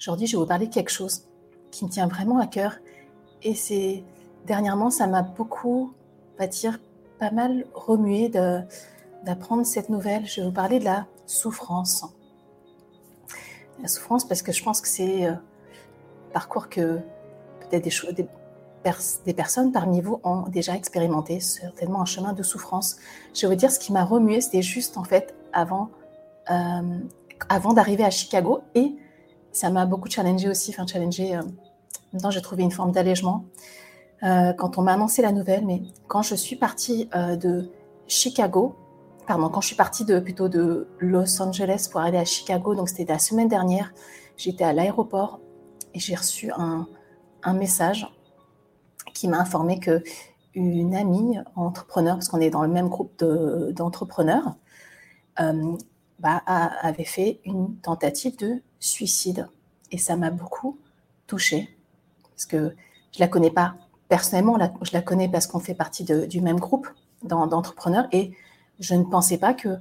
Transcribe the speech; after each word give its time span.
Aujourd'hui, 0.00 0.26
je 0.26 0.36
vais 0.36 0.40
vous 0.40 0.48
parler 0.48 0.66
de 0.66 0.74
quelque 0.74 0.90
chose 0.90 1.24
qui 1.70 1.84
me 1.84 1.90
tient 1.90 2.06
vraiment 2.06 2.38
à 2.38 2.46
cœur. 2.46 2.76
Et 3.42 3.54
c'est 3.54 4.04
dernièrement, 4.46 4.90
ça 4.90 5.06
m'a 5.06 5.22
beaucoup, 5.22 5.92
on 6.34 6.38
va 6.38 6.46
dire, 6.46 6.78
pas 7.18 7.30
mal 7.30 7.66
remué 7.74 8.28
d'apprendre 8.28 9.64
cette 9.64 9.88
nouvelle. 9.88 10.26
Je 10.26 10.40
vais 10.40 10.46
vous 10.46 10.52
parler 10.52 10.78
de 10.78 10.84
la 10.84 11.06
souffrance. 11.26 12.04
La 13.80 13.88
souffrance 13.88 14.26
parce 14.26 14.42
que 14.42 14.52
je 14.52 14.62
pense 14.62 14.80
que 14.80 14.88
c'est 14.88 15.26
un 15.26 15.40
parcours 16.32 16.68
que 16.68 17.00
peut-être 17.60 17.84
des, 17.84 18.12
des, 18.12 18.28
des, 19.24 19.34
personnes 19.34 19.72
parmi 19.72 20.00
vous 20.00 20.20
ont 20.24 20.42
déjà 20.42 20.74
expérimenté, 20.76 21.40
certainement 21.40 22.00
un 22.00 22.06
chemin 22.06 22.32
de 22.32 22.42
souffrance. 22.42 22.96
Je 23.34 23.42
vais 23.42 23.54
vous 23.54 23.58
dire 23.58 23.70
ce 23.70 23.78
qui 23.78 23.92
m'a 23.92 24.04
remué, 24.04 24.40
c'était 24.40 24.62
juste 24.62 24.96
en 24.96 25.04
fait 25.04 25.34
avant, 25.52 25.90
euh, 26.50 26.98
avant 27.48 27.72
d'arriver 27.72 28.04
à 28.04 28.10
Chicago 28.10 28.62
et 28.74 28.94
ça 29.54 29.70
m'a 29.70 29.86
beaucoup 29.86 30.10
challengé 30.10 30.48
aussi, 30.48 30.72
enfin 30.72 30.86
challengé, 30.86 31.36
euh, 31.36 31.42
maintenant 32.12 32.30
j'ai 32.30 32.42
trouvé 32.42 32.64
une 32.64 32.72
forme 32.72 32.92
d'allègement 32.92 33.44
euh, 34.24 34.52
quand 34.52 34.78
on 34.78 34.82
m'a 34.82 34.92
annoncé 34.92 35.22
la 35.22 35.32
nouvelle, 35.32 35.64
mais 35.64 35.82
quand 36.08 36.22
je 36.22 36.34
suis 36.34 36.56
partie 36.56 37.08
euh, 37.14 37.36
de 37.36 37.70
Chicago, 38.08 38.74
pardon, 39.26 39.48
quand 39.48 39.60
je 39.60 39.68
suis 39.68 39.76
partie 39.76 40.04
de, 40.04 40.18
plutôt 40.18 40.48
de 40.48 40.88
Los 40.98 41.40
Angeles 41.40 41.88
pour 41.90 42.00
aller 42.00 42.18
à 42.18 42.24
Chicago, 42.24 42.74
donc 42.74 42.88
c'était 42.88 43.12
la 43.12 43.18
semaine 43.18 43.48
dernière, 43.48 43.94
j'étais 44.36 44.64
à 44.64 44.72
l'aéroport 44.72 45.40
et 45.94 46.00
j'ai 46.00 46.16
reçu 46.16 46.50
un, 46.50 46.88
un, 47.44 47.54
message 47.54 48.08
qui 49.14 49.28
m'a 49.28 49.38
informé 49.38 49.78
que 49.78 50.02
une 50.54 50.94
amie 50.94 51.38
entrepreneur, 51.54 52.16
parce 52.16 52.28
qu'on 52.28 52.40
est 52.40 52.50
dans 52.50 52.62
le 52.62 52.68
même 52.68 52.88
groupe 52.88 53.24
d'entrepreneurs, 53.72 54.56
bah, 56.18 56.42
avait 56.46 57.04
fait 57.04 57.40
une 57.44 57.76
tentative 57.76 58.36
de 58.38 58.62
suicide. 58.78 59.48
Et 59.90 59.98
ça 59.98 60.16
m'a 60.16 60.30
beaucoup 60.30 60.78
touchée, 61.26 61.76
parce 62.30 62.46
que 62.46 62.74
je 63.12 63.20
la 63.20 63.28
connais 63.28 63.50
pas 63.50 63.74
personnellement, 64.08 64.58
je 64.82 64.92
la 64.92 65.02
connais 65.02 65.28
parce 65.28 65.46
qu'on 65.46 65.60
fait 65.60 65.74
partie 65.74 66.04
du 66.04 66.40
même 66.40 66.58
groupe 66.58 66.88
d'entrepreneurs, 67.22 68.06
et 68.12 68.32
je 68.80 68.94
ne 68.94 69.04
pensais 69.04 69.38
pas 69.38 69.54
que 69.54 69.78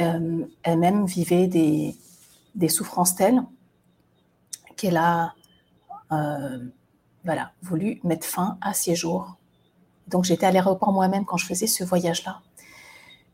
euh, 0.00 0.46
elle-même 0.62 1.04
vivait 1.04 1.46
des, 1.46 1.96
des, 2.54 2.68
souffrances 2.68 3.16
telles 3.16 3.42
qu'elle 4.76 4.96
a 4.96 5.34
euh, 6.12 6.58
voilà, 7.24 7.52
voulu 7.62 8.00
mettre 8.02 8.26
fin 8.26 8.56
à 8.60 8.72
ses 8.72 8.94
jours. 8.94 9.36
Donc 10.08 10.24
j'étais 10.24 10.46
à 10.46 10.52
l'aéroport 10.52 10.92
moi-même 10.92 11.24
quand 11.24 11.36
je 11.36 11.46
faisais 11.46 11.66
ce 11.66 11.84
voyage-là. 11.84 12.40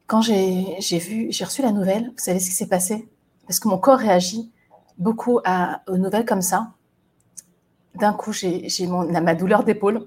Quand 0.07 0.23
j'ai 0.23 0.99
vu, 0.99 1.29
j'ai 1.31 1.45
reçu 1.45 1.63
la 1.63 1.73
nouvelle, 1.73 2.05
vous 2.05 2.19
savez 2.19 2.39
ce 2.39 2.47
qui 2.47 2.55
s'est 2.55 2.69
passé? 2.69 3.09
Parce 3.47 3.59
que 3.59 3.69
mon 3.69 3.79
corps 3.79 3.99
réagit 3.99 4.53
beaucoup 4.99 5.41
aux 5.89 5.97
nouvelles 5.99 6.25
comme 6.25 6.43
ça. 6.43 6.73
D'un 7.97 8.13
coup, 8.13 8.33
j'ai 8.33 8.69
ma 8.87 9.35
douleur 9.35 9.65
d'épaule, 9.65 10.07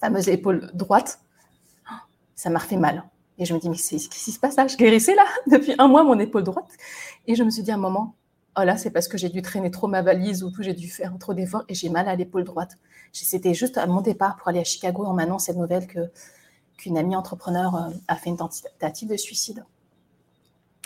fameuse 0.00 0.28
épaule 0.28 0.70
droite. 0.74 1.20
Ça 2.34 2.50
m'a 2.50 2.58
refait 2.58 2.76
mal. 2.76 3.04
Et 3.38 3.44
je 3.46 3.54
me 3.54 3.58
dis, 3.58 3.68
mais 3.68 3.76
qu'est-ce 3.76 4.08
qui 4.08 4.32
se 4.32 4.38
passe 4.38 4.56
là? 4.56 4.66
Je 4.66 4.76
guérissais 4.76 5.14
là 5.14 5.24
depuis 5.46 5.74
un 5.78 5.88
mois 5.88 6.04
mon 6.04 6.18
épaule 6.18 6.44
droite. 6.44 6.70
Et 7.26 7.34
je 7.34 7.42
me 7.42 7.50
suis 7.50 7.62
dit 7.62 7.70
à 7.70 7.74
un 7.74 7.78
moment, 7.78 8.14
oh 8.58 8.62
là, 8.62 8.76
c'est 8.76 8.90
parce 8.90 9.08
que 9.08 9.18
j'ai 9.18 9.28
dû 9.28 9.42
traîner 9.42 9.70
trop 9.70 9.88
ma 9.88 10.02
valise 10.02 10.44
ou 10.44 10.50
tout, 10.50 10.62
j'ai 10.62 10.74
dû 10.74 10.88
faire 10.88 11.12
trop 11.18 11.34
d'efforts 11.34 11.64
et 11.68 11.74
j'ai 11.74 11.88
mal 11.88 12.06
à 12.08 12.16
l'épaule 12.16 12.44
droite. 12.44 12.78
C'était 13.12 13.54
juste 13.54 13.78
à 13.78 13.86
mon 13.86 14.02
départ 14.02 14.36
pour 14.36 14.48
aller 14.48 14.60
à 14.60 14.64
Chicago 14.64 15.04
en 15.04 15.14
m'annonçant 15.14 15.46
cette 15.46 15.56
nouvelle 15.56 15.86
que 15.86 16.10
qu'une 16.80 16.96
amie 16.96 17.14
entrepreneur 17.14 17.74
euh, 17.74 17.90
a 18.08 18.16
fait 18.16 18.30
une 18.30 18.38
tentative 18.38 19.08
de 19.08 19.16
suicide 19.16 19.64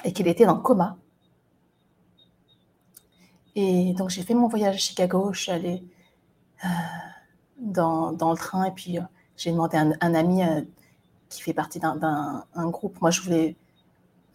et 0.04 0.12
qu'elle 0.12 0.26
était 0.26 0.44
dans 0.44 0.56
le 0.56 0.60
coma. 0.60 0.96
Et 3.54 3.94
donc 3.94 4.10
j'ai 4.10 4.22
fait 4.22 4.34
mon 4.34 4.48
voyage 4.48 4.74
à 4.74 4.78
Chicago, 4.78 5.32
je 5.32 5.40
suis 5.42 5.52
allée 5.52 5.84
euh, 6.64 6.68
dans, 7.58 8.10
le 8.10 8.36
train 8.36 8.64
et 8.64 8.72
puis 8.72 8.98
euh, 8.98 9.02
j'ai 9.36 9.52
demandé 9.52 9.76
à 9.76 9.86
un, 10.00 10.14
ami 10.14 10.42
qui 11.28 11.42
fait 11.42 11.54
partie 11.54 11.78
d'un 11.78 12.44
groupe. 12.70 13.00
Moi, 13.00 13.10
je 13.10 13.20
voulais, 13.20 13.56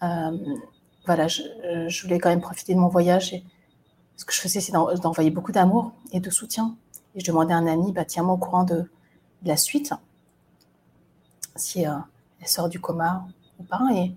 voilà, 0.01 1.28
je, 1.28 2.01
voulais 2.01 2.19
quand 2.19 2.29
même 2.29 2.41
profiter 2.41 2.73
de 2.73 2.79
mon 2.79 2.89
voyage. 2.89 3.33
Ce 4.17 4.25
que 4.25 4.33
je 4.33 4.41
faisais, 4.41 4.59
c'est 4.59 4.73
d'envoyer 4.73 5.31
beaucoup 5.31 5.53
d'amour 5.53 5.94
et 6.12 6.19
de 6.19 6.29
soutien. 6.29 6.75
Et 7.16 7.22
je 7.22 7.25
demandais 7.25 7.53
à 7.53 7.57
un 7.57 7.67
ami, 7.67 7.94
bah, 7.94 8.03
tiens-moi 8.03 8.33
au 8.33 8.38
courant 8.38 8.66
de, 8.66 8.89
la 9.44 9.56
suite, 9.56 9.94
si 11.55 11.85
euh, 11.85 11.93
elle 12.41 12.47
sort 12.47 12.69
du 12.69 12.79
coma 12.79 13.25
ou 13.59 13.63
pas. 13.63 13.81
Et 13.93 14.15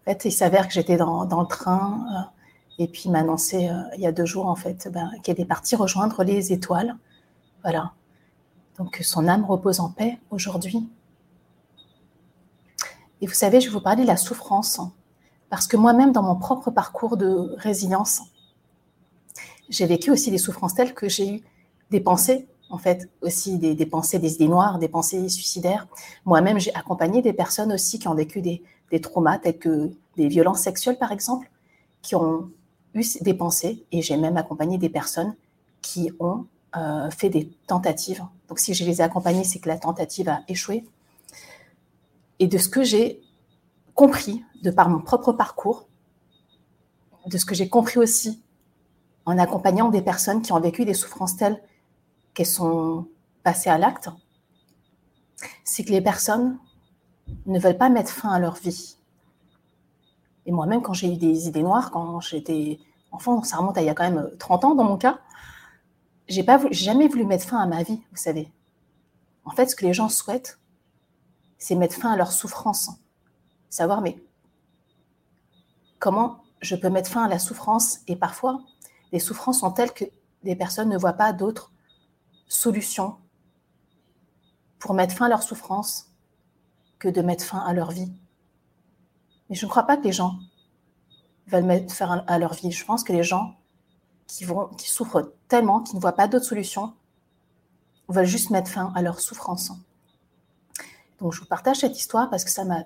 en 0.00 0.04
fait, 0.04 0.24
il 0.24 0.32
s'avère 0.32 0.68
que 0.68 0.74
j'étais 0.74 0.96
dans, 0.96 1.24
le 1.24 1.46
train. 1.46 2.06
Euh, 2.14 2.82
et 2.84 2.88
puis, 2.88 3.02
il 3.06 3.12
m'a 3.12 3.20
annoncé 3.20 3.70
il 3.94 4.00
y 4.00 4.06
a 4.06 4.12
deux 4.12 4.26
jours, 4.26 4.46
en 4.46 4.56
fait, 4.56 4.88
ben, 4.92 5.10
qu'elle 5.22 5.40
est 5.40 5.44
partie 5.44 5.76
rejoindre 5.76 6.24
les 6.24 6.52
étoiles. 6.52 6.96
Voilà. 7.62 7.92
Donc, 8.78 9.00
son 9.02 9.28
âme 9.28 9.44
repose 9.44 9.80
en 9.80 9.90
paix 9.90 10.18
aujourd'hui. 10.30 10.88
Et 13.20 13.26
vous 13.26 13.34
savez, 13.34 13.60
je 13.60 13.68
vais 13.68 13.72
vous 13.72 13.80
parler 13.80 14.02
de 14.02 14.08
la 14.08 14.16
souffrance, 14.16 14.80
parce 15.48 15.66
que 15.66 15.76
moi-même, 15.76 16.12
dans 16.12 16.22
mon 16.22 16.36
propre 16.36 16.70
parcours 16.70 17.16
de 17.16 17.54
résilience, 17.56 18.22
j'ai 19.68 19.86
vécu 19.86 20.10
aussi 20.10 20.30
des 20.30 20.38
souffrances 20.38 20.74
telles 20.74 20.94
que 20.94 21.08
j'ai 21.08 21.36
eu 21.36 21.42
des 21.90 22.00
pensées, 22.00 22.46
en 22.74 22.78
fait, 22.78 23.08
aussi 23.22 23.56
des, 23.56 23.86
pensées, 23.86 24.18
des 24.18 24.34
idées 24.34 24.48
noires, 24.48 24.80
des 24.80 24.88
pensées 24.88 25.28
suicidaires. 25.28 25.86
Moi-même, 26.24 26.58
j'ai 26.58 26.74
accompagné 26.74 27.22
des 27.22 27.32
personnes 27.32 27.72
aussi 27.72 28.00
qui 28.00 28.08
ont 28.08 28.16
vécu 28.16 28.42
des, 28.42 28.64
des 28.90 29.00
traumas, 29.00 29.38
tels 29.38 29.58
que 29.58 29.92
des 30.16 30.26
violences 30.26 30.60
sexuelles, 30.60 30.98
par 30.98 31.12
exemple, 31.12 31.48
qui 32.02 32.16
ont 32.16 32.50
eu 32.94 33.04
des 33.20 33.34
pensées, 33.34 33.84
et 33.92 34.02
j'ai 34.02 34.16
même 34.16 34.36
accompagné 34.36 34.76
des 34.76 34.88
personnes 34.88 35.36
qui 35.82 36.10
ont 36.18 36.46
euh, 36.76 37.08
fait 37.10 37.28
des 37.28 37.48
tentatives. 37.68 38.24
Donc, 38.48 38.58
si 38.58 38.74
je 38.74 38.84
les 38.84 39.00
ai 39.00 39.04
accompagnées, 39.04 39.44
c'est 39.44 39.60
que 39.60 39.68
la 39.68 39.78
tentative 39.78 40.28
a 40.28 40.40
échoué. 40.48 40.84
Et 42.40 42.48
de 42.48 42.58
ce 42.58 42.68
que 42.68 42.82
j'ai 42.82 43.22
compris, 43.94 44.42
de 44.64 44.72
par 44.72 44.88
mon 44.88 45.00
propre 45.00 45.32
parcours, 45.32 45.86
de 47.26 47.38
ce 47.38 47.44
que 47.44 47.54
j'ai 47.54 47.68
compris 47.68 48.00
aussi 48.00 48.42
en 49.26 49.38
accompagnant 49.38 49.90
des 49.90 50.02
personnes 50.02 50.42
qui 50.42 50.52
ont 50.52 50.60
vécu 50.60 50.84
des 50.84 50.92
souffrances 50.92 51.36
telles 51.36 51.62
qu'elles 52.34 52.46
sont 52.46 53.06
passées 53.42 53.70
à 53.70 53.78
l'acte, 53.78 54.10
c'est 55.64 55.84
que 55.84 55.90
les 55.90 56.00
personnes 56.00 56.58
ne 57.46 57.58
veulent 57.58 57.78
pas 57.78 57.88
mettre 57.88 58.10
fin 58.10 58.30
à 58.30 58.38
leur 58.38 58.54
vie. 58.54 58.96
Et 60.46 60.52
moi-même, 60.52 60.82
quand 60.82 60.92
j'ai 60.92 61.12
eu 61.12 61.16
des 61.16 61.48
idées 61.48 61.62
noires, 61.62 61.90
quand 61.90 62.20
j'étais 62.20 62.78
enfant, 63.10 63.42
ça 63.42 63.56
remonte 63.56 63.78
à 63.78 63.82
il 63.82 63.86
y 63.86 63.90
a 63.90 63.94
quand 63.94 64.10
même 64.10 64.30
30 64.38 64.64
ans 64.64 64.74
dans 64.74 64.84
mon 64.84 64.98
cas, 64.98 65.20
j'ai 66.28 66.42
pas 66.42 66.60
jamais 66.70 67.08
voulu 67.08 67.24
mettre 67.24 67.46
fin 67.46 67.58
à 67.58 67.66
ma 67.66 67.82
vie, 67.82 68.00
vous 68.10 68.16
savez. 68.16 68.52
En 69.44 69.50
fait, 69.50 69.68
ce 69.68 69.76
que 69.76 69.84
les 69.84 69.92
gens 69.92 70.08
souhaitent, 70.08 70.58
c'est 71.58 71.74
mettre 71.74 71.96
fin 71.96 72.12
à 72.12 72.16
leur 72.16 72.32
souffrance. 72.32 72.90
Savoir, 73.70 74.00
mais 74.00 74.22
comment 75.98 76.42
je 76.60 76.76
peux 76.76 76.88
mettre 76.90 77.10
fin 77.10 77.24
à 77.24 77.28
la 77.28 77.38
souffrance? 77.38 78.00
Et 78.06 78.16
parfois, 78.16 78.60
les 79.12 79.18
souffrances 79.18 79.60
sont 79.60 79.70
telles 79.70 79.92
que 79.92 80.04
des 80.42 80.56
personnes 80.56 80.88
ne 80.88 80.98
voient 80.98 81.12
pas 81.12 81.32
d'autres 81.32 81.72
solutions 82.46 83.16
pour 84.78 84.94
mettre 84.94 85.14
fin 85.14 85.26
à 85.26 85.28
leur 85.28 85.42
souffrance 85.42 86.10
que 86.98 87.08
de 87.08 87.22
mettre 87.22 87.44
fin 87.44 87.58
à 87.58 87.72
leur 87.72 87.90
vie. 87.90 88.12
Mais 89.48 89.56
je 89.56 89.64
ne 89.66 89.70
crois 89.70 89.84
pas 89.84 89.96
que 89.96 90.04
les 90.04 90.12
gens 90.12 90.38
veulent 91.46 91.64
mettre 91.64 91.92
fin 91.92 92.24
à 92.26 92.38
leur 92.38 92.54
vie. 92.54 92.70
Je 92.70 92.84
pense 92.84 93.04
que 93.04 93.12
les 93.12 93.22
gens 93.22 93.56
qui, 94.26 94.44
vont, 94.44 94.68
qui 94.68 94.88
souffrent 94.88 95.32
tellement, 95.48 95.80
qui 95.80 95.96
ne 95.96 96.00
voient 96.00 96.12
pas 96.12 96.28
d'autres 96.28 96.46
solutions, 96.46 96.94
veulent 98.08 98.26
juste 98.26 98.50
mettre 98.50 98.70
fin 98.70 98.92
à 98.94 99.02
leur 99.02 99.20
souffrance. 99.20 99.72
Donc 101.18 101.32
je 101.32 101.40
vous 101.40 101.46
partage 101.46 101.78
cette 101.78 101.98
histoire 101.98 102.28
parce 102.30 102.44
que 102.44 102.50
ça 102.50 102.64
m'a 102.64 102.84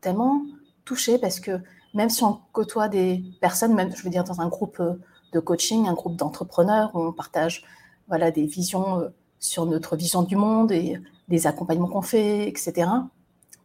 tellement 0.00 0.42
touchée, 0.84 1.18
parce 1.18 1.40
que 1.40 1.60
même 1.94 2.10
si 2.10 2.24
on 2.24 2.40
côtoie 2.52 2.88
des 2.88 3.22
personnes, 3.40 3.74
même 3.74 3.94
je 3.94 4.02
veux 4.02 4.10
dire 4.10 4.24
dans 4.24 4.40
un 4.40 4.48
groupe 4.48 4.80
euh, 4.80 4.94
de 5.32 5.40
coaching, 5.40 5.88
un 5.88 5.94
groupe 5.94 6.16
d'entrepreneurs, 6.16 6.94
où 6.94 7.00
on 7.00 7.12
partage 7.12 7.64
voilà, 8.08 8.30
des 8.30 8.46
visions 8.46 9.00
euh, 9.00 9.08
sur 9.38 9.66
notre 9.66 9.96
vision 9.96 10.22
du 10.22 10.36
monde 10.36 10.72
et 10.72 11.00
des 11.28 11.46
accompagnements 11.46 11.88
qu'on 11.88 12.02
fait, 12.02 12.48
etc. 12.48 12.88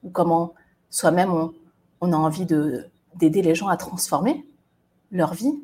Ou 0.03 0.09
comment 0.09 0.53
soi-même 0.89 1.31
on, 2.01 2.13
a 2.13 2.15
envie 2.15 2.45
d'aider 2.45 3.41
les 3.41 3.55
gens 3.55 3.67
à 3.67 3.77
transformer 3.77 4.45
leur 5.11 5.33
vie, 5.33 5.61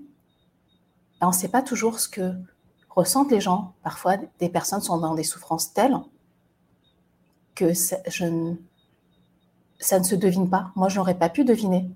ben, 1.20 1.28
on 1.28 1.32
ne 1.32 1.36
sait 1.36 1.48
pas 1.48 1.62
toujours 1.62 2.00
ce 2.00 2.08
que 2.08 2.34
ressentent 2.90 3.32
les 3.32 3.42
gens. 3.42 3.74
Parfois, 3.84 4.18
des 4.40 4.50
personnes 4.50 4.82
sont 4.82 4.98
dans 4.98 5.16
des 5.16 5.24
souffrances 5.24 5.74
telles 5.74 5.98
que 7.56 7.74
ça, 7.74 7.98
je, 8.08 8.54
ça 9.80 10.00
ne 10.00 10.04
se 10.04 10.16
devine 10.16 10.50
pas. 10.50 10.72
Moi, 10.76 10.90
je 10.90 10.98
n'aurais 10.98 11.18
pas 11.18 11.30
pu 11.30 11.44
deviner. 11.44 11.90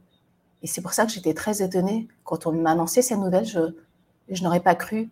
Et 0.62 0.68
c'est 0.68 0.82
pour 0.82 0.94
ça 0.94 1.06
que 1.06 1.12
j'étais 1.12 1.34
très 1.34 1.62
étonnée 1.62 2.08
quand 2.24 2.46
on 2.46 2.52
m'a 2.52 2.72
annoncé 2.72 3.02
ces 3.02 3.16
nouvelles. 3.16 3.46
Je, 3.46 4.44
n'aurais 4.44 4.60
pas 4.60 4.76
cru 4.76 5.10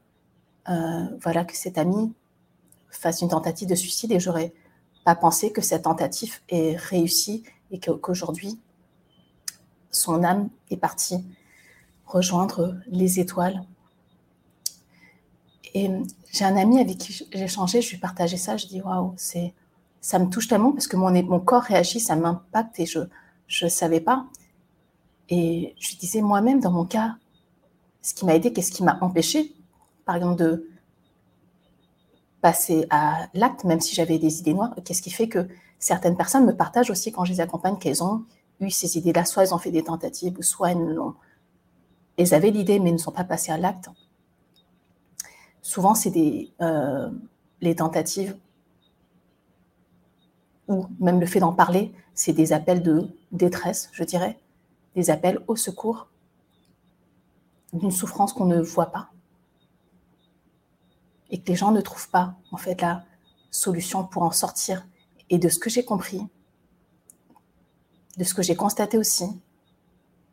voilà, 0.65 1.45
que 1.45 1.55
cet 1.55 1.77
ami 1.77 2.13
fasse 2.89 3.21
une 3.21 3.29
tentative 3.29 3.67
de 3.67 3.75
suicide 3.75 4.11
et 4.11 4.19
j'aurais 4.19 4.53
pas 5.05 5.15
pensé 5.15 5.51
que 5.51 5.61
cette 5.61 5.83
tentative 5.83 6.39
ait 6.49 6.75
réussi 6.75 7.43
et 7.71 7.79
qu'aujourd'hui, 7.79 8.59
son 9.91 10.23
âme 10.23 10.49
est 10.69 10.77
partie 10.77 11.23
rejoindre 12.05 12.75
les 12.87 13.19
étoiles 13.19 13.63
Et 15.73 15.89
j'ai 16.31 16.45
un 16.45 16.57
ami 16.57 16.79
avec 16.79 16.97
qui 16.97 17.13
j'ai 17.13 17.43
échangé, 17.43 17.81
je 17.81 17.89
lui 17.89 17.97
ai 17.97 17.99
partagé 17.99 18.37
ça, 18.37 18.57
je 18.57 18.67
dis 18.67 18.81
waouh, 18.81 19.13
c'est 19.17 19.53
ça 20.01 20.17
me 20.17 20.29
touche 20.29 20.47
tellement 20.47 20.71
parce 20.71 20.87
que 20.87 20.95
mon, 20.95 21.11
mon 21.23 21.39
corps 21.39 21.63
réagit, 21.63 21.99
ça 21.99 22.15
m'impacte 22.15 22.79
et 22.79 22.85
je 22.85 22.99
ne 23.63 23.69
savais 23.69 23.99
pas. 23.99 24.27
Et 25.27 25.75
je 25.79 25.95
disais 25.97 26.21
moi-même, 26.21 26.59
dans 26.59 26.71
mon 26.71 26.85
cas, 26.85 27.17
ce 28.01 28.13
qui 28.13 28.25
m'a 28.25 28.35
aidé, 28.35 28.53
qu'est-ce 28.53 28.71
qui 28.71 28.83
m'a 28.83 28.97
empêché, 29.01 29.53
par 30.09 30.15
exemple, 30.15 30.37
de 30.37 30.67
passer 32.41 32.87
à 32.89 33.27
l'acte, 33.35 33.63
même 33.63 33.79
si 33.79 33.93
j'avais 33.93 34.17
des 34.17 34.39
idées 34.39 34.55
noires, 34.55 34.73
qu'est-ce 34.83 35.03
qui 35.03 35.11
fait 35.11 35.29
que 35.29 35.47
certaines 35.77 36.17
personnes 36.17 36.47
me 36.47 36.55
partagent 36.55 36.89
aussi 36.89 37.11
quand 37.11 37.25
je 37.25 37.33
les 37.33 37.41
accompagne 37.41 37.77
qu'elles 37.77 38.03
ont 38.03 38.25
eu 38.59 38.71
ces 38.71 38.97
idées-là, 38.97 39.23
soit 39.23 39.43
elles 39.43 39.53
ont 39.53 39.59
fait 39.59 39.69
des 39.69 39.83
tentatives, 39.83 40.41
soit 40.41 40.71
elles, 40.71 40.97
elles 42.17 42.33
avaient 42.33 42.49
l'idée 42.49 42.79
mais 42.79 42.91
ne 42.91 42.97
sont 42.97 43.11
pas 43.11 43.23
passées 43.23 43.51
à 43.51 43.59
l'acte. 43.59 43.91
Souvent, 45.61 45.93
c'est 45.93 46.09
des 46.09 46.51
euh, 46.59 47.11
les 47.61 47.75
tentatives 47.75 48.35
ou 50.67 50.87
même 50.99 51.19
le 51.19 51.27
fait 51.27 51.39
d'en 51.39 51.53
parler, 51.53 51.93
c'est 52.15 52.33
des 52.33 52.51
appels 52.51 52.81
de 52.81 53.09
détresse, 53.31 53.91
je 53.91 54.03
dirais, 54.03 54.39
des 54.95 55.11
appels 55.11 55.39
au 55.45 55.55
secours 55.55 56.07
d'une 57.73 57.91
souffrance 57.91 58.33
qu'on 58.33 58.45
ne 58.45 58.59
voit 58.59 58.91
pas 58.91 59.11
et 61.29 61.41
que 61.41 61.47
les 61.47 61.55
gens 61.55 61.71
ne 61.71 61.81
trouvent 61.81 62.09
pas 62.09 62.35
en 62.51 62.57
fait 62.57 62.81
la 62.81 63.03
solution 63.51 64.03
pour 64.05 64.23
en 64.23 64.31
sortir. 64.31 64.85
Et 65.29 65.37
de 65.37 65.49
ce 65.49 65.59
que 65.59 65.69
j'ai 65.69 65.85
compris, 65.85 66.21
de 68.17 68.23
ce 68.23 68.33
que 68.33 68.41
j'ai 68.41 68.55
constaté 68.55 68.97
aussi, 68.97 69.25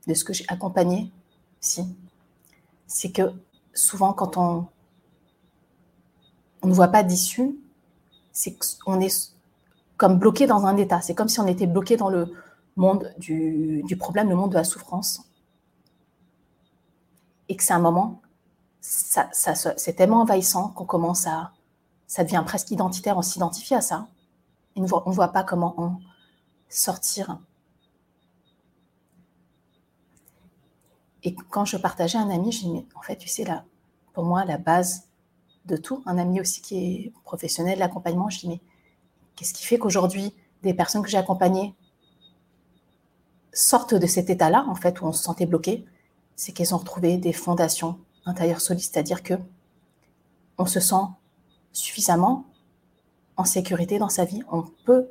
de 0.06 0.14
ce 0.14 0.24
que 0.24 0.32
j'ai 0.32 0.44
accompagné 0.48 1.12
aussi, 1.62 1.84
c'est 2.86 3.10
que 3.10 3.32
souvent 3.74 4.12
quand 4.12 4.36
on, 4.36 4.66
on 6.62 6.68
ne 6.68 6.74
voit 6.74 6.88
pas 6.88 7.02
d'issue, 7.02 7.56
c'est 8.32 8.56
qu'on 8.84 9.00
est 9.00 9.32
comme 9.96 10.18
bloqué 10.18 10.46
dans 10.46 10.66
un 10.66 10.76
état. 10.76 11.00
C'est 11.00 11.14
comme 11.14 11.28
si 11.28 11.40
on 11.40 11.46
était 11.46 11.66
bloqué 11.66 11.96
dans 11.96 12.10
le 12.10 12.32
monde 12.76 13.12
du, 13.18 13.96
problème, 13.98 14.28
le 14.28 14.36
monde 14.36 14.50
de 14.50 14.56
la 14.56 14.64
souffrance. 14.64 15.22
Et 17.48 17.56
que 17.56 17.62
c'est 17.62 17.72
un 17.72 17.78
moment, 17.78 18.20
c'est 18.88 19.94
tellement 19.94 20.20
envahissant 20.20 20.68
qu'on 20.68 20.84
commence 20.84 21.26
à. 21.26 21.52
Ça 22.06 22.22
devient 22.22 22.42
presque 22.46 22.70
identitaire, 22.70 23.18
on 23.18 23.22
s'identifie 23.22 23.74
à 23.74 23.80
ça. 23.80 24.06
On 24.76 24.82
ne 24.82 25.14
voit 25.14 25.28
pas 25.28 25.42
comment 25.42 25.74
en 25.80 25.98
sortir. 26.68 27.40
Et 31.24 31.34
quand 31.34 31.64
je 31.64 31.76
partageais 31.76 32.18
un 32.18 32.30
ami, 32.30 32.52
je 32.52 32.60
dis, 32.60 32.70
mais 32.70 32.86
en 32.94 33.02
fait, 33.02 33.16
tu 33.16 33.28
sais, 33.28 33.44
là, 33.44 33.64
pour 34.12 34.24
moi, 34.24 34.44
la 34.44 34.58
base 34.58 35.08
de 35.64 35.76
tout, 35.76 36.02
un 36.06 36.18
ami 36.18 36.40
aussi 36.40 36.60
qui 36.60 36.76
est 36.76 37.12
professionnel, 37.24 37.80
l'accompagnement, 37.80 38.30
je 38.30 38.40
dis, 38.40 38.48
mais 38.48 38.60
Qu'est-ce 39.36 39.52
qui 39.52 39.64
fait 39.64 39.78
qu'aujourd'hui, 39.78 40.34
des 40.62 40.72
personnes 40.72 41.02
que 41.02 41.10
j'ai 41.10 41.18
accompagnées 41.18 41.74
sortent 43.52 43.94
de 43.94 44.06
cet 44.06 44.30
état-là, 44.30 44.64
en 44.68 44.74
fait, 44.74 45.00
où 45.00 45.04
on 45.04 45.12
se 45.12 45.22
sentait 45.22 45.46
bloqué 45.46 45.84
C'est 46.34 46.52
qu'elles 46.52 46.74
ont 46.74 46.78
retrouvé 46.78 47.18
des 47.18 47.34
fondations 47.34 47.98
intérieures 48.26 48.60
solides, 48.60 48.82
c'est-à-dire 48.84 49.22
que 49.22 49.34
on 50.58 50.66
se 50.66 50.80
sent 50.80 51.04
suffisamment 51.72 52.46
en 53.36 53.44
sécurité 53.44 53.98
dans 53.98 54.08
sa 54.08 54.24
vie. 54.24 54.42
On 54.50 54.62
peut 54.84 55.08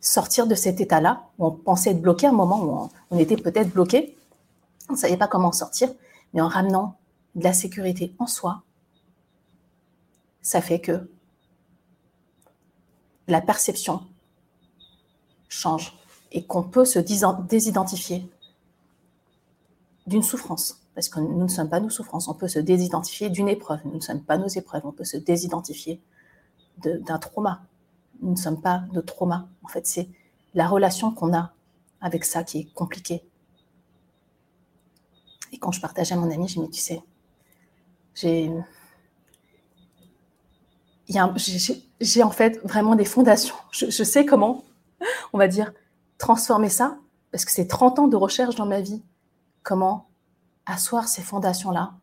sortir 0.00 0.46
de 0.46 0.54
cet 0.54 0.80
état-là 0.80 1.28
où 1.38 1.46
on 1.46 1.50
pensait 1.50 1.90
être 1.90 2.00
bloqué 2.00 2.26
un 2.26 2.32
moment 2.32 2.62
où 2.62 2.90
on, 3.10 3.18
était 3.18 3.36
peut-être 3.36 3.70
bloqué. 3.70 4.16
On 4.88 4.92
ne 4.94 4.98
savait 4.98 5.16
pas 5.16 5.28
comment 5.28 5.52
sortir, 5.52 5.88
mais 6.32 6.40
en 6.40 6.48
ramenant 6.48 6.98
de 7.34 7.44
la 7.44 7.52
sécurité 7.52 8.14
en 8.18 8.26
soi, 8.26 8.62
ça 10.42 10.60
fait 10.60 10.80
que 10.80 11.10
la 13.28 13.40
perception 13.40 14.02
change 15.48 15.96
et 16.32 16.44
qu'on 16.44 16.62
peut 16.62 16.84
se 16.84 16.98
désidentifier 16.98 18.28
d'une 20.06 20.22
souffrance. 20.22 20.83
Parce 20.94 21.08
que 21.08 21.18
nous 21.18 21.42
ne 21.42 21.48
sommes 21.48 21.68
pas 21.68 21.80
nos 21.80 21.90
souffrances, 21.90 22.28
on 22.28 22.34
peut 22.34 22.48
se 22.48 22.60
désidentifier 22.60 23.28
d'une 23.28 23.48
épreuve, 23.48 23.80
nous 23.84 23.96
ne 23.96 24.00
sommes 24.00 24.22
pas 24.22 24.38
nos 24.38 24.46
épreuves, 24.46 24.82
on 24.84 24.92
peut 24.92 25.04
se 25.04 25.16
désidentifier 25.16 26.00
d'un 26.78 27.18
trauma. 27.18 27.62
Nous 28.22 28.32
ne 28.32 28.36
sommes 28.36 28.60
pas 28.60 28.84
de 28.92 29.00
trauma. 29.00 29.48
En 29.62 29.68
fait, 29.68 29.86
c'est 29.86 30.08
la 30.54 30.68
relation 30.68 31.10
qu'on 31.10 31.34
a 31.34 31.52
avec 32.00 32.24
ça 32.24 32.44
qui 32.44 32.60
est 32.60 32.72
compliquée. 32.74 33.24
Et 35.52 35.58
quand 35.58 35.72
je 35.72 35.80
partageais 35.80 36.14
à 36.14 36.18
mon 36.18 36.30
ami, 36.30 36.48
j'ai 36.48 36.60
dit, 36.60 36.70
tu 36.70 36.80
sais, 36.80 37.02
j'ai 42.00 42.22
en 42.22 42.30
fait 42.30 42.60
vraiment 42.64 42.94
des 42.94 43.04
fondations. 43.04 43.54
Je, 43.70 44.04
sais 44.04 44.24
comment, 44.24 44.64
on 45.32 45.38
va 45.38 45.48
dire, 45.48 45.72
transformer 46.18 46.68
ça, 46.68 46.98
parce 47.30 47.44
que 47.44 47.50
c'est 47.50 47.66
30 47.66 47.98
ans 47.98 48.08
de 48.08 48.16
recherche 48.16 48.54
dans 48.54 48.66
ma 48.66 48.80
vie. 48.80 49.02
Comment 49.62 50.08
asseoir 50.66 51.08
ces 51.08 51.22
fondations-là 51.22 51.94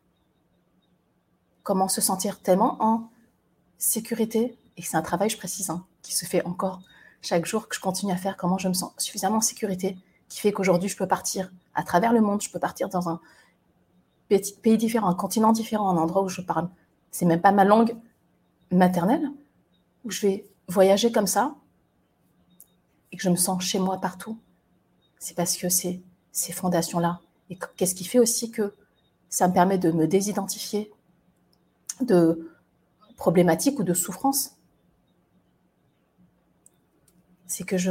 Comment 1.62 1.88
se 1.88 2.00
sentir 2.00 2.40
tellement 2.40 2.76
en 2.80 3.10
sécurité 3.78 4.58
Et 4.76 4.82
c'est 4.82 4.96
un 4.96 5.02
travail, 5.02 5.30
je 5.30 5.36
précise, 5.36 5.70
hein, 5.70 5.84
qui 6.02 6.14
se 6.14 6.24
fait 6.24 6.44
encore 6.44 6.80
chaque 7.20 7.46
jour, 7.46 7.68
que 7.68 7.76
je 7.76 7.80
continue 7.80 8.12
à 8.12 8.16
faire. 8.16 8.36
Comment 8.36 8.58
je 8.58 8.68
me 8.68 8.74
sens 8.74 8.92
suffisamment 8.98 9.36
en 9.36 9.42
sécurité, 9.42 9.96
qui 10.28 10.40
fait 10.40 10.52
qu'aujourd'hui, 10.52 10.88
je 10.88 10.96
peux 10.96 11.06
partir 11.06 11.52
à 11.74 11.84
travers 11.84 12.12
le 12.12 12.20
monde, 12.20 12.42
je 12.42 12.50
peux 12.50 12.58
partir 12.58 12.88
dans 12.88 13.08
un 13.08 13.20
pays 14.28 14.78
différent, 14.78 15.08
un 15.08 15.14
continent 15.14 15.52
différent, 15.52 15.88
un 15.90 15.96
endroit 15.96 16.22
où 16.22 16.28
je 16.28 16.40
parle. 16.40 16.68
C'est 17.10 17.26
même 17.26 17.40
pas 17.40 17.52
ma 17.52 17.64
langue 17.64 17.96
maternelle, 18.70 19.30
où 20.04 20.10
je 20.10 20.22
vais 20.22 20.48
voyager 20.68 21.12
comme 21.12 21.26
ça 21.26 21.54
et 23.12 23.16
que 23.16 23.22
je 23.22 23.28
me 23.28 23.36
sens 23.36 23.62
chez 23.62 23.78
moi 23.78 23.98
partout, 23.98 24.38
c'est 25.18 25.36
parce 25.36 25.56
que 25.56 25.68
ces 25.68 26.02
fondations-là. 26.52 27.20
Et 27.52 27.58
qu'est-ce 27.76 27.94
qui 27.94 28.04
fait 28.04 28.18
aussi 28.18 28.50
que 28.50 28.74
ça 29.28 29.46
me 29.46 29.52
permet 29.52 29.76
de 29.76 29.92
me 29.92 30.06
désidentifier 30.06 30.90
de 32.00 32.50
problématiques 33.18 33.78
ou 33.78 33.82
de 33.82 33.92
souffrances? 33.92 34.56
C'est 37.46 37.64
que 37.64 37.76
je 37.76 37.90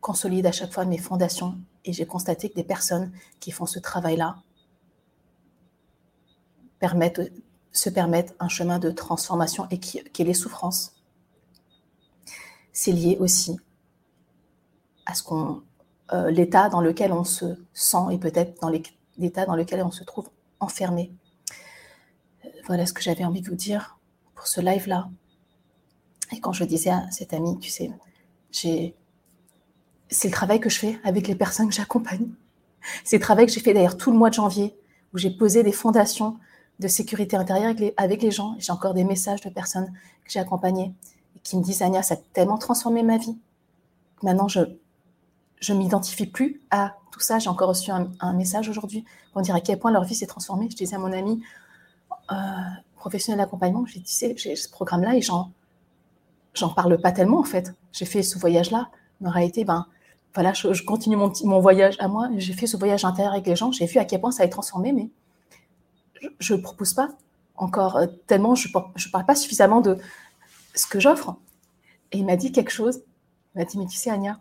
consolide 0.00 0.46
à 0.46 0.52
chaque 0.52 0.72
fois 0.72 0.86
mes 0.86 0.96
fondations 0.96 1.58
et 1.84 1.92
j'ai 1.92 2.06
constaté 2.06 2.48
que 2.48 2.54
des 2.54 2.64
personnes 2.64 3.12
qui 3.40 3.50
font 3.50 3.66
ce 3.66 3.78
travail-là 3.78 4.38
permettent 6.78 7.30
se 7.70 7.90
permettre 7.90 8.32
un 8.40 8.48
chemin 8.48 8.78
de 8.78 8.90
transformation 8.90 9.68
et 9.70 9.78
qui, 9.78 9.98
est 9.98 10.24
les 10.24 10.32
souffrances. 10.32 10.96
C'est 12.72 12.92
lié 12.92 13.18
aussi 13.20 13.58
à 15.04 15.12
ce 15.12 15.22
qu'on, 15.22 15.62
euh, 16.12 16.30
l'état 16.30 16.68
dans 16.68 16.80
lequel 16.80 17.12
on 17.12 17.24
se 17.24 17.44
sent 17.74 18.06
et 18.12 18.18
peut-être 18.18 18.60
dans 18.60 18.70
l'état 19.18 19.44
dans 19.44 19.56
lequel 19.56 19.82
on 19.82 19.90
se 19.90 20.04
trouve 20.04 20.30
enfermé. 20.60 21.12
Euh, 22.44 22.48
voilà 22.66 22.86
ce 22.86 22.92
que 22.92 23.02
j'avais 23.02 23.24
envie 23.24 23.42
de 23.42 23.48
vous 23.48 23.56
dire 23.56 23.98
pour 24.34 24.46
ce 24.46 24.60
live-là. 24.60 25.08
Et 26.32 26.40
quand 26.40 26.52
je 26.52 26.64
disais 26.64 26.90
à 26.90 27.10
cet 27.10 27.32
ami, 27.32 27.58
tu 27.58 27.70
sais, 27.70 27.90
c'est 28.50 30.28
le 30.28 30.32
travail 30.32 30.60
que 30.60 30.70
je 30.70 30.78
fais 30.78 30.98
avec 31.04 31.28
les 31.28 31.34
personnes 31.34 31.68
que 31.68 31.74
j'accompagne. 31.74 32.28
C'est 33.04 33.16
le 33.16 33.22
travail 33.22 33.46
que 33.46 33.52
j'ai 33.52 33.60
fait 33.60 33.74
d'ailleurs 33.74 33.96
tout 33.96 34.10
le 34.10 34.16
mois 34.16 34.30
de 34.30 34.34
janvier, 34.34 34.76
où 35.12 35.18
j'ai 35.18 35.30
posé 35.30 35.62
des 35.62 35.72
fondations 35.72 36.38
de 36.78 36.88
sécurité 36.88 37.36
intérieure 37.36 37.74
avec 37.96 38.22
les, 38.22 38.30
gens. 38.30 38.54
J'ai 38.58 38.72
encore 38.72 38.94
des 38.94 39.04
messages 39.04 39.40
de 39.40 39.50
personnes 39.50 39.92
que 40.24 40.30
j'ai 40.30 40.38
accompagnées 40.38 40.94
et 41.36 41.40
qui 41.40 41.56
me 41.56 41.62
disent 41.62 41.82
Anya, 41.82 42.02
ça 42.02 42.14
a 42.14 42.18
tellement 42.32 42.58
transformé 42.58 43.02
ma 43.02 43.18
vie. 43.18 43.36
Maintenant, 44.22 44.48
je 44.48 44.60
je 45.60 45.72
m'identifie 45.72 46.26
plus 46.26 46.60
à 46.70 46.94
tout 47.10 47.20
ça. 47.20 47.38
J'ai 47.38 47.48
encore 47.48 47.68
reçu 47.68 47.90
un, 47.90 48.32
message 48.32 48.68
aujourd'hui 48.68 49.04
pour 49.32 49.42
dire 49.42 49.54
à 49.54 49.60
quel 49.60 49.78
point 49.78 49.90
leur 49.90 50.04
vie 50.04 50.14
s'est 50.14 50.26
transformée. 50.26 50.68
Je 50.70 50.76
disais 50.76 50.96
à 50.96 50.98
mon 50.98 51.12
ami 51.12 51.42
euh, 52.30 52.34
professionnel 52.96 53.38
d'accompagnement, 53.38 53.84
j'ai 53.86 54.00
dit, 54.00 54.34
j'ai 54.36 54.56
ce 54.56 54.68
programme-là 54.68 55.16
et 55.16 55.22
j'en 55.22 55.50
j'en 56.54 56.70
parle 56.70 57.00
pas 57.00 57.12
tellement 57.12 57.40
en 57.40 57.44
fait. 57.44 57.74
J'ai 57.92 58.04
fait 58.04 58.22
ce 58.22 58.38
voyage-là. 58.38 58.88
En 59.24 59.30
réalité, 59.30 59.64
ben 59.64 59.86
voilà, 60.34 60.52
je, 60.52 60.82
continue 60.82 61.16
mon, 61.16 61.32
mon 61.44 61.60
voyage 61.60 61.96
à 61.98 62.08
moi. 62.08 62.28
J'ai 62.36 62.52
fait 62.52 62.66
ce 62.66 62.76
voyage 62.76 63.04
intérieur 63.04 63.32
avec 63.32 63.46
les 63.46 63.56
gens. 63.56 63.72
J'ai 63.72 63.86
vu 63.86 63.98
à 63.98 64.04
quel 64.04 64.20
point 64.20 64.30
ça 64.30 64.42
a 64.44 64.48
transformé, 64.48 64.92
mais 64.92 65.10
je 66.38 66.54
ne 66.54 66.60
propose 66.60 66.94
pas 66.94 67.08
encore 67.56 67.96
euh, 67.96 68.06
tellement, 68.26 68.54
je 68.54 68.68
ne 68.68 69.10
parle 69.10 69.26
pas 69.26 69.34
suffisamment 69.34 69.80
de 69.80 69.98
ce 70.74 70.86
que 70.86 71.00
j'offre. 71.00 71.36
Et 72.12 72.18
il 72.18 72.24
m'a 72.24 72.36
dit 72.36 72.52
quelque 72.52 72.70
chose. 72.70 73.02
Il 73.54 73.58
m'a 73.58 73.64
dit, 73.64 73.78
mais 73.78 73.86
tu 73.86 73.96
sais, 73.96 74.10
Anya, 74.10 74.38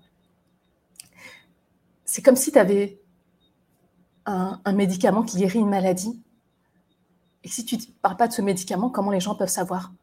c'est 2.08 2.24
comme 2.24 2.38
si 2.38 2.52
tu 2.52 2.58
avais 2.58 3.00
un, 4.26 4.74
médicament 4.74 5.24
qui 5.24 5.38
guérit 5.38 5.60
une 5.60 5.70
maladie. 5.70 6.22
Et 7.44 7.48
si 7.48 7.64
tu 7.64 7.76
ne 7.76 7.82
parles 8.02 8.18
pas 8.18 8.28
de 8.28 8.34
ce 8.34 8.42
médicament, 8.42 8.90
comment 8.90 9.12
les 9.12 9.20
gens 9.20 9.36
peuvent 9.36 9.48
savoir? 9.50 9.94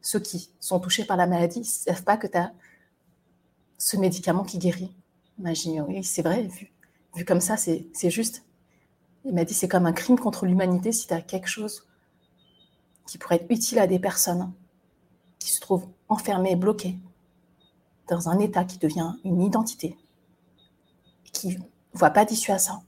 Ceux 0.00 0.20
qui 0.20 0.50
sont 0.60 0.78
touchés 0.78 1.04
par 1.04 1.16
la 1.16 1.26
maladie 1.26 1.60
ne 1.60 1.64
savent 1.64 2.04
pas 2.04 2.16
que 2.16 2.26
tu 2.26 2.36
as 2.36 2.52
ce 3.78 3.96
médicament 3.96 4.44
qui 4.44 4.58
guérit. 4.58 4.94
Imagine, 5.38 5.84
oui, 5.88 6.04
c'est 6.04 6.22
vrai, 6.22 6.42
vu, 6.42 6.72
vu 7.16 7.24
comme 7.24 7.40
ça, 7.40 7.56
c'est 7.56 8.10
juste. 8.10 8.44
Il 9.24 9.34
m'a 9.34 9.44
dit 9.44 9.54
c'est 9.54 9.68
comme 9.68 9.86
un 9.86 9.92
crime 9.92 10.18
contre 10.18 10.46
l'humanité 10.46 10.92
si 10.92 11.06
tu 11.06 11.14
as 11.14 11.20
quelque 11.20 11.48
chose 11.48 11.86
qui 13.06 13.18
pourrait 13.18 13.36
être 13.36 13.50
utile 13.50 13.78
à 13.78 13.86
des 13.86 13.98
personnes 13.98 14.52
qui 15.38 15.50
se 15.50 15.60
trouvent 15.60 15.86
enfermées, 16.08 16.56
bloquées 16.56 16.98
dans 18.08 18.28
un 18.28 18.38
état 18.38 18.64
qui 18.64 18.78
devient 18.78 19.14
une 19.24 19.42
identité, 19.42 19.96
qui 21.38 21.48
ne 21.48 21.62
voit 21.92 22.10
pas 22.10 22.24
d'issue 22.24 22.52
à 22.52 22.58
ça. 22.58 22.80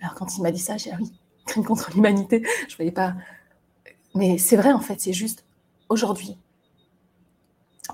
Alors 0.00 0.14
quand 0.14 0.36
il 0.36 0.42
m'a 0.42 0.50
dit 0.50 0.58
ça, 0.58 0.76
j'ai 0.76 0.90
dit, 0.90 0.96
ah 0.96 1.00
oui, 1.00 1.12
crime 1.46 1.64
contre 1.64 1.90
l'humanité, 1.94 2.44
je 2.68 2.76
voyais 2.76 2.92
pas. 2.92 3.14
Mais 4.14 4.38
c'est 4.38 4.56
vrai 4.56 4.72
en 4.72 4.80
fait, 4.80 5.00
c'est 5.00 5.12
juste 5.12 5.44
aujourd'hui. 5.88 6.38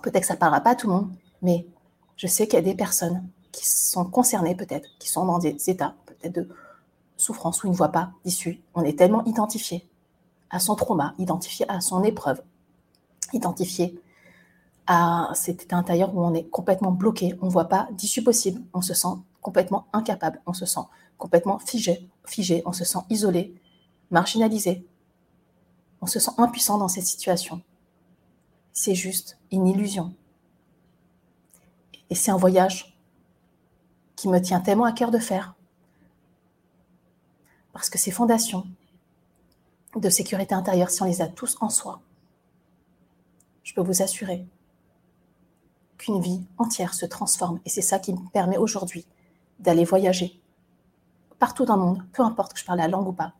Peut-être 0.03 0.21
que 0.21 0.27
ça 0.27 0.35
ne 0.35 0.39
parlera 0.39 0.61
pas 0.61 0.71
à 0.71 0.75
tout 0.75 0.87
le 0.87 0.95
monde, 0.95 1.11
mais 1.43 1.67
je 2.17 2.27
sais 2.27 2.47
qu'il 2.47 2.55
y 2.55 2.63
a 2.63 2.65
des 2.65 2.75
personnes 2.75 3.29
qui 3.53 3.67
sont 3.67 4.05
concernées 4.05 4.55
peut-être, 4.55 4.89
qui 4.99 5.09
sont 5.09 5.25
dans 5.25 5.39
des 5.39 5.57
états 5.69 5.95
peut-être 6.07 6.35
de 6.35 6.49
souffrance 7.17 7.63
où 7.63 7.67
ils 7.67 7.71
ne 7.71 7.77
voient 7.77 7.93
pas 7.93 8.13
d'issue. 8.25 8.61
On 8.75 8.83
est 8.83 8.99
tellement 8.99 9.25
identifié 9.25 9.89
à 10.51 10.61
son 10.61 10.75
trauma, 10.75 11.15
identifié 11.19 11.67
à 11.69 11.81
son 11.81 12.03
épreuve, 12.03 12.43
identifié 13.33 13.99
cet 15.35 15.65
état 15.65 15.77
intérieur 15.77 16.15
où 16.15 16.25
on 16.25 16.35
est 16.35 16.49
complètement 16.49 16.93
bloqué, 16.93 17.37
on 17.41 17.47
ne 17.47 17.51
voit 17.51 17.69
pas 17.69 17.89
d'issue 17.93 18.23
possible, 18.23 18.63
on 18.73 18.83
se 18.83 18.95
sent 18.95 19.17
complètement 19.41 19.87
incapable, 19.93 20.41
on 20.47 20.53
se 20.53 20.67
sent 20.67 20.81
complètement 21.19 21.59
figé, 21.59 22.09
figé, 22.25 22.63
on 22.67 22.73
se 22.73 22.85
sent 22.85 23.01
isolé, 23.11 23.55
marginalisé, 24.11 24.87
on 26.01 26.07
se 26.07 26.21
sent 26.21 26.33
impuissant 26.39 26.79
dans 26.79 26.89
cette 26.89 27.07
situation. 27.07 27.63
C'est 28.73 28.95
juste 28.95 29.39
une 29.51 29.67
illusion. 29.67 30.15
Et 32.11 32.15
c'est 32.15 32.31
un 32.31 32.37
voyage 32.37 32.97
qui 34.15 34.29
me 34.29 34.41
tient 34.41 34.61
tellement 34.61 34.85
à 34.85 34.93
cœur 34.93 35.11
de 35.11 35.19
faire. 35.19 35.55
Parce 37.73 37.91
que 37.91 37.99
ces 37.99 38.11
fondations 38.11 38.67
de 39.97 40.11
sécurité 40.11 40.55
intérieure, 40.55 40.91
si 40.91 41.03
on 41.03 41.07
les 41.07 41.23
a 41.23 41.27
tous 41.27 41.57
en 41.61 41.71
soi, 41.71 42.01
je 43.65 43.75
peux 43.75 43.81
vous 43.81 44.03
assurer 44.03 44.47
qu'une 45.99 46.21
vie 46.21 46.45
entière 46.59 46.95
se 46.95 47.07
transforme. 47.07 47.61
Et 47.65 47.71
c'est 47.71 47.83
ça 47.83 47.99
qui 47.99 48.13
me 48.13 48.31
permet 48.31 48.59
aujourd'hui 48.59 49.07
d'aller 49.59 49.85
voyager 49.85 50.41
partout 51.39 51.65
dans 51.65 51.77
le 51.77 51.83
monde, 51.83 52.03
peu 52.13 52.23
importe 52.23 52.55
que 52.55 52.61
je 52.61 52.65
parle 52.65 52.79
la 52.79 52.89
langue 52.89 53.09
ou 53.09 53.13
pas. 53.13 53.35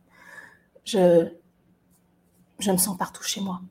Je, 0.85 1.27
je 2.59 2.71
me 2.71 2.77
sens 2.77 2.97
partout 2.97 3.23
chez 3.23 3.41
moi. 3.41 3.61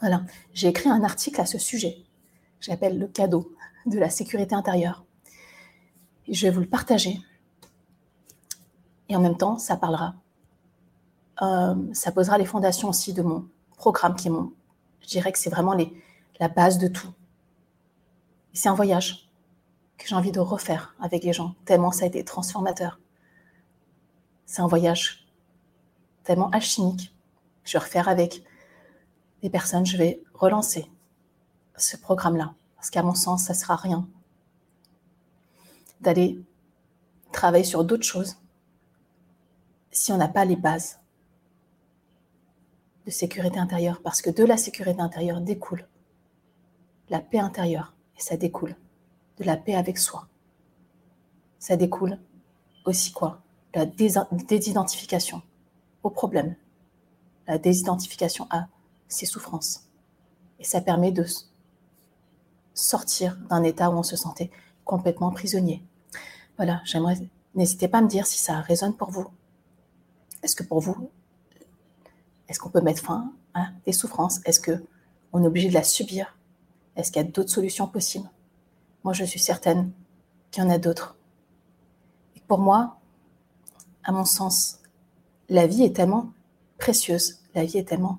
Voilà, 0.00 0.22
j'ai 0.52 0.68
écrit 0.68 0.88
un 0.90 1.02
article 1.02 1.40
à 1.40 1.46
ce 1.46 1.58
sujet. 1.58 2.04
J'appelle 2.60 2.98
le 2.98 3.06
cadeau 3.06 3.52
de 3.86 3.98
la 3.98 4.10
sécurité 4.10 4.54
intérieure. 4.54 5.04
Je 6.28 6.46
vais 6.46 6.50
vous 6.50 6.60
le 6.60 6.68
partager. 6.68 7.20
Et 9.08 9.16
en 9.16 9.20
même 9.20 9.36
temps, 9.36 9.58
ça 9.58 9.76
parlera. 9.76 10.14
Euh, 11.42 11.74
ça 11.92 12.12
posera 12.12 12.38
les 12.38 12.46
fondations 12.46 12.88
aussi 12.88 13.12
de 13.12 13.22
mon 13.22 13.48
programme 13.76 14.14
qui 14.14 14.28
est 14.28 14.30
mon. 14.30 14.52
Je 15.00 15.08
dirais 15.08 15.32
que 15.32 15.38
c'est 15.38 15.50
vraiment 15.50 15.74
les, 15.74 15.92
la 16.40 16.48
base 16.48 16.78
de 16.78 16.88
tout. 16.88 17.08
C'est 18.56 18.68
un 18.68 18.74
voyage 18.74 19.28
que 19.98 20.06
j'ai 20.06 20.14
envie 20.14 20.30
de 20.30 20.38
refaire 20.38 20.94
avec 21.00 21.24
les 21.24 21.32
gens, 21.32 21.56
tellement 21.64 21.90
ça 21.90 22.04
a 22.04 22.06
été 22.06 22.24
transformateur. 22.24 23.00
C'est 24.46 24.62
un 24.62 24.68
voyage 24.68 25.26
tellement 26.22 26.50
alchimique. 26.50 27.12
Je 27.64 27.72
vais 27.72 27.84
refaire 27.84 28.08
avec 28.08 28.44
des 29.42 29.50
personnes, 29.50 29.84
je 29.84 29.96
vais 29.96 30.22
relancer 30.34 30.88
ce 31.76 31.96
programme-là. 31.96 32.54
Parce 32.76 32.90
qu'à 32.90 33.02
mon 33.02 33.14
sens, 33.14 33.44
ça 33.44 33.54
ne 33.54 33.58
sera 33.58 33.74
rien 33.74 34.08
d'aller 36.00 36.40
travailler 37.32 37.64
sur 37.64 37.82
d'autres 37.82 38.04
choses 38.04 38.36
si 39.90 40.12
on 40.12 40.16
n'a 40.16 40.28
pas 40.28 40.44
les 40.44 40.56
bases 40.56 41.00
de 43.04 43.10
sécurité 43.10 43.58
intérieure. 43.58 44.00
Parce 44.02 44.22
que 44.22 44.30
de 44.30 44.44
la 44.44 44.56
sécurité 44.56 45.00
intérieure 45.00 45.40
découle 45.40 45.88
la 47.10 47.18
paix 47.18 47.40
intérieure. 47.40 47.93
Et 48.16 48.20
ça 48.20 48.36
découle 48.36 48.76
de 49.38 49.44
la 49.44 49.56
paix 49.56 49.74
avec 49.74 49.98
soi. 49.98 50.28
Ça 51.58 51.76
découle 51.76 52.18
aussi 52.84 53.12
quoi? 53.12 53.40
La 53.74 53.86
désidentification 53.86 55.42
au 56.02 56.10
problème. 56.10 56.54
La 57.46 57.58
désidentification 57.58 58.46
à 58.50 58.68
ses 59.08 59.26
souffrances. 59.26 59.88
Et 60.58 60.64
ça 60.64 60.80
permet 60.80 61.12
de 61.12 61.24
sortir 62.72 63.36
d'un 63.48 63.62
état 63.62 63.90
où 63.90 63.94
on 63.94 64.02
se 64.02 64.16
sentait 64.16 64.50
complètement 64.84 65.30
prisonnier. 65.30 65.82
Voilà, 66.56 66.80
j'aimerais. 66.84 67.18
N'hésitez 67.54 67.88
pas 67.88 67.98
à 67.98 68.02
me 68.02 68.08
dire 68.08 68.26
si 68.26 68.38
ça 68.38 68.60
résonne 68.60 68.96
pour 68.96 69.10
vous. 69.10 69.26
Est-ce 70.42 70.56
que 70.56 70.62
pour 70.62 70.80
vous, 70.80 71.10
est-ce 72.48 72.58
qu'on 72.58 72.70
peut 72.70 72.80
mettre 72.80 73.02
fin 73.02 73.32
à 73.54 73.68
des 73.86 73.92
souffrances? 73.92 74.40
Est-ce 74.44 74.60
que 74.60 74.84
on 75.32 75.42
est 75.42 75.46
obligé 75.46 75.68
de 75.68 75.74
la 75.74 75.82
subir? 75.82 76.36
Est-ce 76.96 77.10
qu'il 77.10 77.22
y 77.22 77.24
a 77.24 77.28
d'autres 77.28 77.50
solutions 77.50 77.86
possibles? 77.88 78.30
Moi, 79.02 79.12
je 79.12 79.24
suis 79.24 79.40
certaine 79.40 79.92
qu'il 80.50 80.62
y 80.62 80.66
en 80.66 80.70
a 80.70 80.78
d'autres. 80.78 81.16
Et 82.36 82.40
pour 82.40 82.58
moi, 82.58 82.98
à 84.04 84.12
mon 84.12 84.24
sens, 84.24 84.80
la 85.48 85.66
vie 85.66 85.82
est 85.82 85.96
tellement 85.96 86.32
précieuse, 86.78 87.40
la 87.54 87.64
vie 87.64 87.78
est 87.78 87.88
tellement 87.88 88.18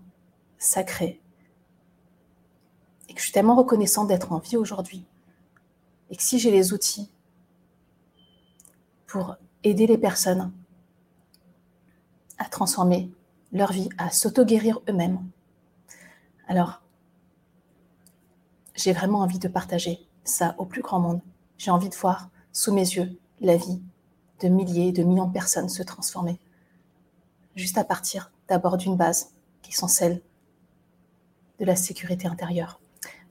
sacrée, 0.58 1.22
et 3.08 3.14
que 3.14 3.20
je 3.20 3.26
suis 3.26 3.34
tellement 3.34 3.56
reconnaissante 3.56 4.08
d'être 4.08 4.32
en 4.32 4.40
vie 4.40 4.58
aujourd'hui, 4.58 5.06
et 6.10 6.16
que 6.16 6.24
si 6.24 6.40
j'ai 6.40 6.52
les 6.52 6.74
outils 6.74 7.12
pour 9.08 9.36
aider 9.64 9.88
les 9.88 9.98
personnes 9.98 10.52
à 12.38 12.46
transformer 12.46 13.12
leur 13.52 13.72
vie, 13.72 13.90
à 13.98 14.12
s'auto-guérir 14.12 14.82
eux-mêmes, 14.90 15.26
alors 16.48 16.82
j'ai 18.76 18.94
vraiment 18.94 19.20
envie 19.20 19.40
de 19.40 19.48
partager 19.48 20.00
ça 20.24 20.56
au 20.58 20.66
plus 20.66 20.82
grand 20.82 21.00
monde. 21.00 21.22
J'ai 21.58 21.72
envie 21.72 21.90
de 21.90 21.96
voir 21.96 22.30
sous 22.52 22.74
mes 22.74 22.82
yeux 22.82 23.18
la 23.42 23.56
vie 23.56 23.82
de 24.42 24.48
milliers, 24.48 24.92
de 24.92 25.04
millions 25.04 25.28
de 25.28 25.34
personnes 25.34 25.70
se 25.70 25.84
transformer, 25.84 26.40
juste 27.56 27.78
à 27.78 27.84
partir 27.84 28.32
d'abord 28.48 28.78
d'une 28.78 28.98
base 28.98 29.32
qui 29.62 29.72
sont 29.74 29.88
celles 29.88 30.22
de 31.60 31.66
la 31.66 31.76
sécurité 31.76 32.28
intérieure. 32.28 32.80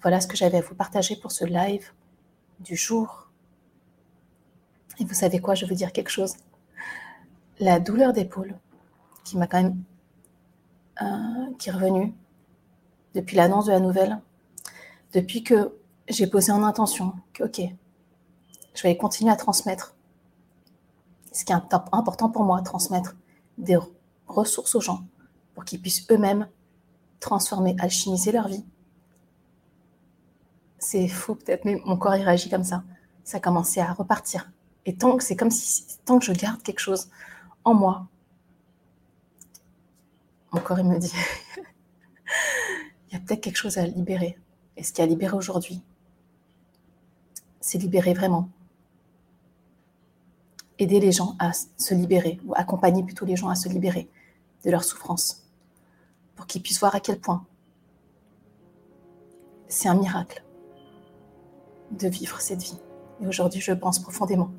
Voilà 0.03 0.21
ce 0.21 0.27
que 0.27 0.37
j'avais 0.37 0.59
à 0.59 0.61
vous 0.63 0.75
partager 0.75 1.17
pour 1.17 1.33
ce 1.33 1.45
live 1.45 1.91
du 2.61 2.77
jour. 2.77 3.29
Et 4.99 5.05
vous 5.05 5.15
savez 5.15 5.41
quoi, 5.41 5.55
je 5.55 5.67
veux 5.67 5.75
dire 5.75 5.93
quelque 5.93 6.11
chose. 6.11 6.35
La 7.61 7.81
douleur 7.81 8.13
d'épaule, 8.13 8.57
qui 9.25 9.37
m'a 9.37 9.47
quand 9.47 9.63
même, 9.63 9.83
euh, 11.03 11.55
qui 11.59 11.69
est 11.69 11.73
revenue 11.73 12.15
depuis 13.15 13.37
l'annonce 13.37 13.67
de 13.67 13.73
la 13.73 13.81
nouvelle, 13.81 14.19
depuis 15.15 15.43
que 15.43 15.75
j'ai 16.09 16.27
posé 16.27 16.53
en 16.53 16.63
intention 16.63 17.15
que, 17.33 17.45
ok, 17.45 17.63
je 18.75 18.83
vais 18.83 18.97
continuer 18.97 19.33
à 19.33 19.37
transmettre 19.37 19.97
ce 21.33 21.45
qui 21.45 21.53
est 21.53 21.57
important 21.93 22.29
pour 22.29 22.45
moi, 22.45 22.61
transmettre 22.61 23.17
des 23.57 23.79
ressources 24.27 24.75
aux 24.75 24.81
gens 24.81 25.05
pour 25.55 25.65
qu'ils 25.65 25.81
puissent 25.81 26.07
eux-mêmes 26.11 26.49
transformer, 27.21 27.75
alchimiser 27.79 28.33
leur 28.33 28.49
vie 28.49 28.65
c'est 30.85 31.09
fou 31.09 31.35
peut-être, 31.35 31.65
mais 31.65 31.81
mon 31.85 31.97
corps 31.97 32.15
il 32.15 32.23
réagit 32.23 32.51
comme 32.51 32.65
ça. 32.65 32.85
Ça 33.25 33.39
a 33.39 33.41
commencé 33.41 33.81
à 33.81 33.93
repartir. 33.93 34.51
Et 34.85 34.95
tant 34.95 35.17
que 35.17 35.25
c'est 35.25 35.37
comme 35.37 35.51
si, 35.51 35.99
tant 36.05 36.19
que 36.19 36.25
je 36.25 36.33
garde 36.33 36.63
quelque 36.63 36.81
chose 36.81 37.09
en 37.65 37.75
moi, 37.75 38.07
mon 40.53 40.61
corps 40.61 40.79
il 40.79 40.87
me 40.87 40.99
dit, 40.99 41.13
il 43.09 43.15
y 43.15 43.17
a 43.17 43.21
peut-être 43.21 43.41
quelque 43.41 43.57
chose 43.57 43.79
à 43.79 43.87
libérer. 43.87 44.39
Et 44.77 44.83
ce 44.83 44.93
qui 44.93 45.03
a 45.03 45.07
libéré 45.07 45.37
aujourd'hui, 45.37 45.83
c'est 47.61 47.79
libérer 47.79 48.15
vraiment. 48.15 48.49
Aider 50.79 51.01
les 51.01 51.13
gens 51.13 51.37
à 51.39 51.53
se 51.53 51.95
libérer, 51.95 52.41
ou 52.45 52.53
accompagner 52.57 53.03
plutôt 53.03 53.25
les 53.25 53.37
gens 53.37 53.49
à 53.49 53.55
se 53.55 53.69
libérer 53.69 54.09
de 54.65 54.71
leur 54.71 54.83
souffrance, 54.83 55.47
pour 56.35 56.47
qu'ils 56.47 56.63
puissent 56.63 56.81
voir 56.81 56.95
à 56.95 57.01
quel 57.01 57.21
point 57.21 57.47
c'est 59.69 59.89
un 59.89 59.95
miracle 59.95 60.45
de 61.91 62.09
vivre 62.09 62.41
cette 62.41 62.63
vie. 62.63 62.79
Et 63.21 63.27
aujourd'hui, 63.27 63.61
je 63.61 63.73
pense 63.73 63.99
profondément. 64.01 64.51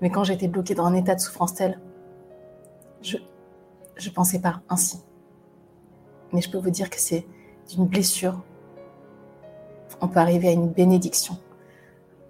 Mais 0.00 0.10
quand 0.10 0.24
j'étais 0.24 0.48
bloquée 0.48 0.74
dans 0.74 0.84
un 0.84 0.94
état 0.94 1.14
de 1.14 1.20
souffrance 1.20 1.54
tel, 1.54 1.80
je 3.00 3.18
ne 3.18 4.10
pensais 4.14 4.40
pas 4.40 4.62
ainsi. 4.68 5.00
Mais 6.32 6.40
je 6.40 6.50
peux 6.50 6.58
vous 6.58 6.70
dire 6.70 6.88
que 6.88 7.00
c'est 7.00 7.26
d'une 7.68 7.86
blessure, 7.86 8.44
on 10.00 10.08
peut 10.08 10.20
arriver 10.20 10.48
à 10.48 10.52
une 10.52 10.68
bénédiction. 10.68 11.38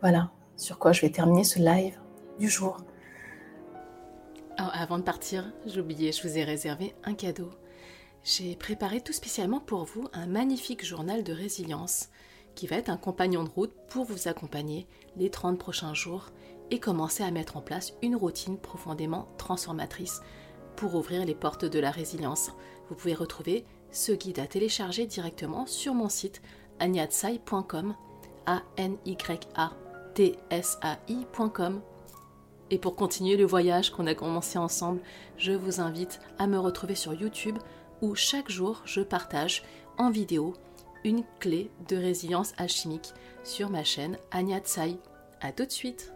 Voilà 0.01 0.31
sur 0.57 0.79
quoi 0.79 0.93
je 0.93 1.01
vais 1.01 1.11
terminer 1.11 1.45
ce 1.45 1.59
live 1.59 1.99
du 2.39 2.49
jour. 2.49 2.77
Alors, 4.57 4.73
avant 4.75 4.99
de 4.99 5.03
partir, 5.03 5.53
oublié, 5.77 6.13
je 6.13 6.23
vous 6.23 6.39
ai 6.39 6.45
réservé 6.45 6.95
un 7.05 7.15
cadeau. 7.15 7.51
J'ai 8.23 8.55
préparé 8.55 9.01
tout 9.01 9.13
spécialement 9.13 9.59
pour 9.59 9.85
vous 9.85 10.09
un 10.13 10.27
magnifique 10.27 10.85
journal 10.85 11.25
de 11.25 11.33
résilience 11.33 12.11
qui 12.55 12.67
va 12.67 12.77
être 12.77 12.91
un 12.91 12.97
compagnon 12.97 13.45
de 13.45 13.49
route 13.49 13.73
pour 13.89 14.05
vous 14.05 14.29
accompagner 14.29 14.87
les 15.17 15.31
30 15.31 15.59
prochains 15.59 15.95
jours 15.95 16.29
et 16.71 16.79
commencer 16.79 17.25
à 17.25 17.31
mettre 17.31 17.57
en 17.57 17.63
place 17.63 17.95
une 18.03 18.15
routine 18.15 18.59
profondément 18.59 19.27
transformatrice 19.39 20.21
pour 20.77 20.95
ouvrir 20.95 21.25
les 21.25 21.35
portes 21.35 21.65
de 21.65 21.79
la 21.79 21.91
résilience. 21.91 22.53
Vous 22.89 22.95
pouvez 22.95 23.15
retrouver 23.15 23.65
ce 23.91 24.13
guide 24.13 24.39
à 24.39 24.47
télécharger 24.47 25.07
directement 25.07 25.67
sur 25.67 25.95
mon 25.95 26.09
site 26.09 26.41
agnatsai.com 26.83 27.95
a 28.47 28.63
n 28.77 28.99
y 29.07 29.17
a 29.55 29.71
t 30.15 30.37
s 30.51 30.79
a 30.83 30.99
i.com. 31.09 31.81
Et 32.71 32.79
pour 32.79 32.97
continuer 32.97 33.37
le 33.37 33.45
voyage 33.45 33.91
qu'on 33.91 34.07
a 34.07 34.15
commencé 34.15 34.59
ensemble, 34.59 35.01
je 35.37 35.53
vous 35.53 35.81
invite 35.81 36.21
à 36.39 36.47
me 36.47 36.59
retrouver 36.59 36.97
sur 36.97 37.15
YouTube 37.15 37.59
où 38.01 38.15
chaque 38.17 38.51
jour 38.51 38.83
je 38.85 39.01
partage 39.01 39.63
en 39.97 40.11
vidéo 40.11 40.55
une 41.05 41.23
clé 41.39 41.71
de 41.89 41.97
résilience 41.97 42.53
alchimique 42.59 43.13
sur 43.45 43.71
ma 43.71 43.85
chaîne 43.85 44.19
Anya 44.33 44.59
Tsai. 44.59 44.97
A 45.41 45.53
tout 45.53 45.67
de 45.67 45.71
suite 45.71 46.13